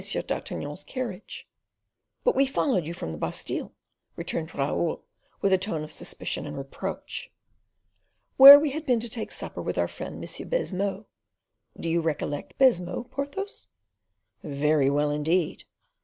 d'Artagnan's 0.25 0.83
carriage." 0.83 1.47
"But 2.23 2.35
we 2.35 2.47
followed 2.47 2.87
you 2.87 2.93
from 2.95 3.11
the 3.11 3.19
Bastile," 3.19 3.71
returned 4.15 4.55
Raoul, 4.55 5.03
with 5.41 5.53
a 5.53 5.59
tone 5.59 5.83
of 5.83 5.91
suspicion 5.91 6.47
and 6.47 6.57
reproach. 6.57 7.31
"Where 8.35 8.59
we 8.59 8.71
had 8.71 8.87
been 8.87 8.99
to 9.01 9.09
take 9.09 9.31
supper 9.31 9.61
with 9.61 9.77
our 9.77 9.87
friend 9.87 10.15
M. 10.15 10.49
Baisemeaux. 10.49 11.05
Do 11.79 11.87
you 11.87 12.01
recollect 12.01 12.57
Baisemeaux, 12.57 13.03
Porthos?" 13.11 13.67
"Very 14.41 14.89
well, 14.89 15.11
indeed." 15.11 15.65